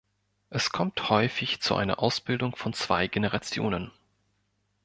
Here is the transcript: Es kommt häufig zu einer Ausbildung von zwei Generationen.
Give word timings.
Es 0.49 0.71
kommt 0.71 1.11
häufig 1.11 1.61
zu 1.61 1.75
einer 1.75 1.99
Ausbildung 1.99 2.55
von 2.55 2.73
zwei 2.73 3.05
Generationen. 3.05 3.91